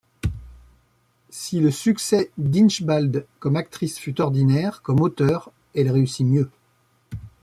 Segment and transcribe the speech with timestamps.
[1.29, 6.49] Si le succès d’Inchbald, comme actrice, fut ordinaire, comme auteure, elle réussit mieux.